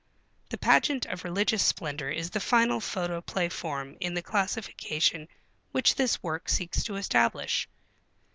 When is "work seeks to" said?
6.23-6.95